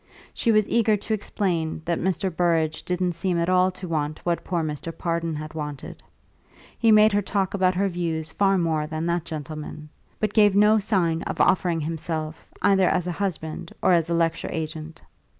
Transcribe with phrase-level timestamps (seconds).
[0.33, 2.35] She was eager to explain that Mr.
[2.35, 4.91] Burrage didn't seem at all to want what poor Mr.
[4.91, 6.01] Pardon had wanted;
[6.79, 10.79] he made her talk about her views far more than that gentleman, but gave no
[10.79, 15.03] sign of offering himself either as a husband or as a lecture agent.